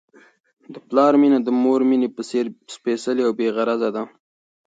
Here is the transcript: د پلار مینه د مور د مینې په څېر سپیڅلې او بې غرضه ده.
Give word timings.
د 0.73 0.75
پلار 0.87 1.13
مینه 1.21 1.39
د 1.43 1.47
مور 1.61 1.79
د 1.83 1.87
مینې 1.89 2.09
په 2.15 2.21
څېر 2.29 2.45
سپیڅلې 2.75 3.21
او 3.27 3.31
بې 3.37 3.47
غرضه 3.55 3.89
ده. 3.95 4.03